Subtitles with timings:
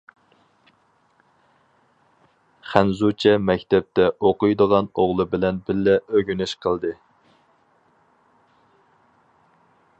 [2.69, 6.95] خەنزۇچە مەكتەپتە ئوقۇيدىغان ئوغلى بىلەن بىللە ئۆگىنىش قىلدى.